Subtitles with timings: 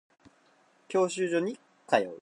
[0.87, 2.19] 教習所に通う